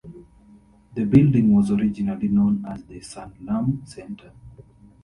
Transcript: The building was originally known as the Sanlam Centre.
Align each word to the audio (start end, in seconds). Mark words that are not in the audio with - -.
The 0.95 1.03
building 1.03 1.53
was 1.53 1.69
originally 1.69 2.27
known 2.27 2.65
as 2.65 2.83
the 2.85 3.01
Sanlam 3.01 3.87
Centre. 3.87 4.31